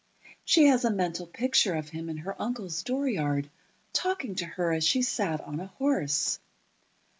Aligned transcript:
She 0.43 0.65
has 0.65 0.83
a 0.83 0.89
mental 0.89 1.27
picture 1.27 1.75
of 1.75 1.89
him 1.89 2.09
in 2.09 2.17
her 2.17 2.35
uncle's 2.41 2.81
dooryard, 2.81 3.51
talking 3.93 4.33
to 4.37 4.45
her 4.45 4.73
as 4.73 4.83
she 4.83 5.03
sat 5.03 5.41
on 5.41 5.59
a 5.59 5.67
horse. 5.67 6.39